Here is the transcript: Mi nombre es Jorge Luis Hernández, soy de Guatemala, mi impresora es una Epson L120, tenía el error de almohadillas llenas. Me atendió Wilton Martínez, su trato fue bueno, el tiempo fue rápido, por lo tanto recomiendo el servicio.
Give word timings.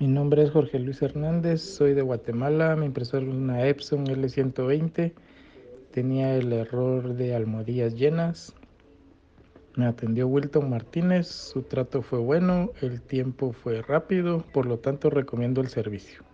Mi 0.00 0.08
nombre 0.08 0.42
es 0.42 0.50
Jorge 0.50 0.80
Luis 0.80 1.00
Hernández, 1.02 1.62
soy 1.62 1.94
de 1.94 2.02
Guatemala, 2.02 2.74
mi 2.74 2.86
impresora 2.86 3.24
es 3.24 3.32
una 3.32 3.64
Epson 3.64 4.06
L120, 4.06 5.12
tenía 5.92 6.34
el 6.34 6.52
error 6.52 7.14
de 7.14 7.32
almohadillas 7.32 7.94
llenas. 7.94 8.54
Me 9.76 9.86
atendió 9.86 10.26
Wilton 10.26 10.68
Martínez, 10.68 11.28
su 11.28 11.62
trato 11.62 12.02
fue 12.02 12.18
bueno, 12.18 12.72
el 12.82 13.02
tiempo 13.02 13.52
fue 13.52 13.82
rápido, 13.82 14.44
por 14.52 14.66
lo 14.66 14.80
tanto 14.80 15.10
recomiendo 15.10 15.60
el 15.60 15.68
servicio. 15.68 16.24